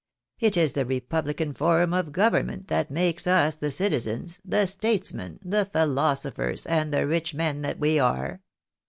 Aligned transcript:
It 0.39 0.57
is 0.57 0.73
the 0.73 0.83
republican 0.83 1.53
form 1.53 1.93
of 1.93 2.11
government 2.11 2.69
that 2.69 2.89
makes 2.89 3.27
us 3.27 3.55
the 3.55 3.69
citizens, 3.69 4.41
the 4.43 4.65
statesmen, 4.65 5.37
the 5.45 5.65
philosophers, 5.65 6.65
and 6.65 6.91
the 6.91 7.05
rich 7.05 7.35
men 7.35 7.61
that 7.61 7.77
we 7.77 7.99
are. 7.99 8.41